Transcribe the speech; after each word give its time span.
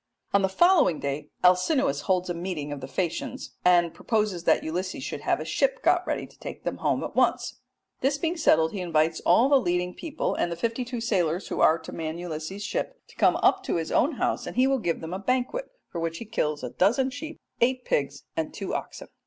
On 0.33 0.41
the 0.41 0.49
following 0.49 0.99
day 0.99 1.29
Alcinous 1.43 2.01
holds 2.05 2.27
a 2.27 2.33
meeting 2.33 2.71
of 2.71 2.81
the 2.81 2.87
Phaeacians 2.87 3.51
and 3.63 3.93
proposes 3.93 4.45
that 4.45 4.63
Ulysses 4.63 5.03
should 5.03 5.21
have 5.21 5.39
a 5.39 5.45
ship 5.45 5.83
got 5.83 6.07
ready 6.07 6.25
to 6.25 6.39
take 6.39 6.65
him 6.65 6.77
home 6.77 7.03
at 7.03 7.15
once: 7.15 7.59
this 7.99 8.17
being 8.17 8.35
settled 8.35 8.71
he 8.71 8.81
invites 8.81 9.19
all 9.27 9.47
the 9.47 9.59
leading 9.59 9.93
people, 9.93 10.33
and 10.33 10.51
the 10.51 10.55
fifty 10.55 10.83
two 10.83 11.01
sailors 11.01 11.49
who 11.49 11.61
are 11.61 11.77
to 11.77 11.91
man 11.91 12.17
Ulysses' 12.17 12.63
ship, 12.63 12.99
to 13.09 13.15
come 13.15 13.35
up 13.43 13.61
to 13.63 13.75
his 13.75 13.91
own 13.91 14.13
house, 14.13 14.47
and 14.47 14.55
he 14.55 14.65
will 14.65 14.79
give 14.79 15.01
them 15.01 15.13
a 15.13 15.19
banquet 15.19 15.67
for 15.91 16.01
which 16.01 16.17
he 16.17 16.25
kills 16.25 16.63
a 16.63 16.71
dozen 16.71 17.11
sheep, 17.11 17.39
eight 17.59 17.85
pigs, 17.85 18.23
and 18.35 18.55
two 18.55 18.73
oxen. 18.73 19.07